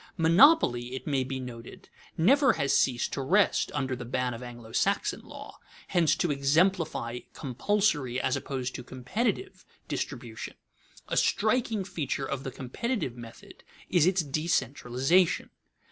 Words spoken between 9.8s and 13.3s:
distribution. A striking feature of the competitive